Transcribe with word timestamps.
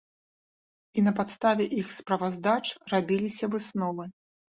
І 1.01 1.01
на 1.07 1.11
падставе 1.19 1.67
іх 1.81 1.91
справаздач 1.97 2.63
рабіліся 2.95 3.51
высновы. 3.57 4.09